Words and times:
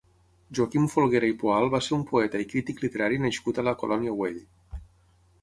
Joaquim 0.59 0.87
Folguera 0.93 1.29
i 1.33 1.35
Poal 1.43 1.69
va 1.73 1.81
ser 1.89 1.93
un 1.99 2.07
poeta 2.13 2.41
i 2.45 2.49
crític 2.55 2.81
literari 2.87 3.21
nascut 3.27 3.61
a 3.61 3.67
La 3.69 3.77
Colònia 3.85 4.19
Güell. 4.19 4.43